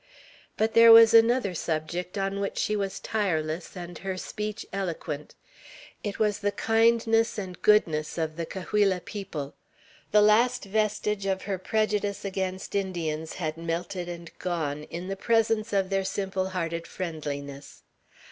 [0.57, 5.35] But there was another subject on which she was tireless, and her speech eloquent.
[6.03, 9.53] It was the kindness and goodness of the Cahuilla people.
[10.09, 15.71] The last vestige of her prejudice against Indians had melted and gone, in the presence
[15.71, 17.83] of their simple hearted friendliness.